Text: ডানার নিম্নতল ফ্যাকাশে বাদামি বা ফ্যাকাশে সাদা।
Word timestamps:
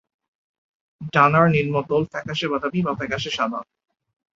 ডানার 1.13 1.47
নিম্নতল 1.49 2.01
ফ্যাকাশে 2.11 2.45
বাদামি 2.51 2.79
বা 2.85 2.93
ফ্যাকাশে 2.95 3.31
সাদা। 3.37 3.59